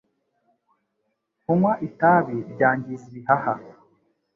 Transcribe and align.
Kunywa 1.43 1.73
itabi 1.87 2.37
byangiza 2.51 3.03
ibihaha 3.11 3.53